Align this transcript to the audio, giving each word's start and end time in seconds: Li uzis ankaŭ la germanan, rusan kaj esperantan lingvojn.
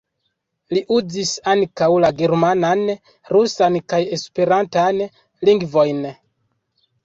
Li 0.77 0.81
uzis 0.95 1.33
ankaŭ 1.53 1.89
la 2.07 2.11
germanan, 2.23 2.83
rusan 3.35 3.79
kaj 3.95 4.03
esperantan 4.21 5.07
lingvojn. 5.51 6.05